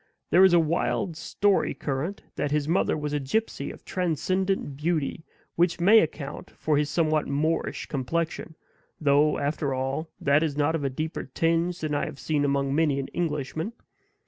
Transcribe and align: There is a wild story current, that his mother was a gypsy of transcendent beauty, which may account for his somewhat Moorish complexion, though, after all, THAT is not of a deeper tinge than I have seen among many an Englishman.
There 0.31 0.43
is 0.43 0.53
a 0.53 0.59
wild 0.59 1.15
story 1.15 1.75
current, 1.75 2.23
that 2.35 2.49
his 2.49 2.67
mother 2.67 2.97
was 2.97 3.13
a 3.13 3.19
gypsy 3.19 3.71
of 3.71 3.85
transcendent 3.85 4.75
beauty, 4.75 5.25
which 5.55 5.79
may 5.79 5.99
account 5.99 6.49
for 6.57 6.75
his 6.79 6.89
somewhat 6.89 7.27
Moorish 7.27 7.85
complexion, 7.85 8.55
though, 8.99 9.37
after 9.37 9.75
all, 9.75 10.09
THAT 10.19 10.41
is 10.41 10.57
not 10.57 10.73
of 10.73 10.83
a 10.83 10.89
deeper 10.89 11.25
tinge 11.25 11.81
than 11.81 11.93
I 11.93 12.05
have 12.05 12.17
seen 12.17 12.43
among 12.43 12.73
many 12.73 12.99
an 12.99 13.09
Englishman. 13.09 13.73